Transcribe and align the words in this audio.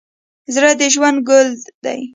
زړه 0.53 0.71
د 0.79 0.81
ژوند 0.93 1.19
ګل 1.27 1.49
دی. 1.85 1.99